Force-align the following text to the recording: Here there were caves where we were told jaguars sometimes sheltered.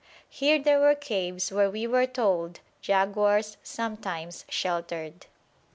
Here 0.29 0.57
there 0.57 0.79
were 0.79 0.95
caves 0.95 1.51
where 1.51 1.69
we 1.69 1.85
were 1.85 2.07
told 2.07 2.59
jaguars 2.81 3.57
sometimes 3.61 4.45
sheltered. 4.49 5.27